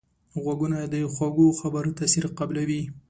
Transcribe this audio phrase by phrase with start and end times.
[0.43, 2.81] غوږونه د خوږو خبرو تاثیر قبلوي